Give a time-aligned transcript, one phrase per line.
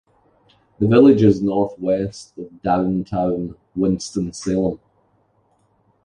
[0.79, 4.79] The village is northwest of downtown Winston-Salem.